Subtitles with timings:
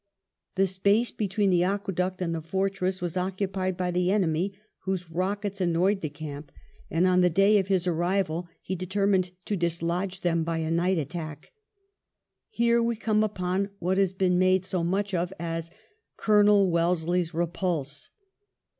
[0.55, 5.11] The space between the aque duct and the fortress was occupied by the enemy whose
[5.11, 6.51] rockets annoyed the camp,
[6.89, 10.97] and on the day of his arrival he determined to dislodge him by a night
[10.97, 11.51] attack.
[12.49, 15.69] Here we come upon what has been made so much of as"
[16.17, 18.09] Colonel Wellesley's repulse."